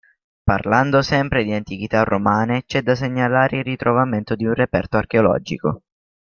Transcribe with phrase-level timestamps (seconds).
[0.43, 5.83] Parlando sempre di antichità Romane c'è da segnalare il ritrovamento di un reperto archeologico.